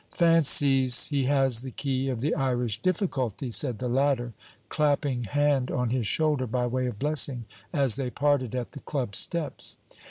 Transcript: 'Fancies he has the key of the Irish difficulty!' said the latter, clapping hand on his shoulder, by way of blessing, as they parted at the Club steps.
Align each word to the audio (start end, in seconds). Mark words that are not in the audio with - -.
'Fancies 0.15 1.05
he 1.09 1.25
has 1.25 1.61
the 1.61 1.69
key 1.69 2.09
of 2.09 2.21
the 2.21 2.33
Irish 2.33 2.81
difficulty!' 2.81 3.51
said 3.51 3.77
the 3.77 3.87
latter, 3.87 4.33
clapping 4.67 5.25
hand 5.25 5.69
on 5.69 5.91
his 5.91 6.07
shoulder, 6.07 6.47
by 6.47 6.65
way 6.65 6.87
of 6.87 6.97
blessing, 6.97 7.45
as 7.71 7.97
they 7.97 8.09
parted 8.09 8.55
at 8.55 8.71
the 8.71 8.79
Club 8.79 9.15
steps. 9.15 9.77